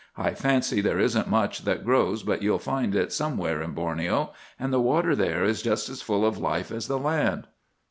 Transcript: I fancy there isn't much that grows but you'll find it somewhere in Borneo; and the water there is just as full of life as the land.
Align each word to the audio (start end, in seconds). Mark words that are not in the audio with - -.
I 0.17 0.33
fancy 0.33 0.81
there 0.81 0.97
isn't 0.97 1.29
much 1.29 1.63
that 1.63 1.85
grows 1.85 2.23
but 2.23 2.41
you'll 2.41 2.57
find 2.57 2.95
it 2.95 3.13
somewhere 3.13 3.61
in 3.61 3.73
Borneo; 3.73 4.33
and 4.59 4.73
the 4.73 4.81
water 4.81 5.15
there 5.15 5.43
is 5.43 5.61
just 5.61 5.89
as 5.89 6.01
full 6.01 6.25
of 6.25 6.39
life 6.39 6.71
as 6.71 6.87
the 6.87 6.97
land. 6.97 7.45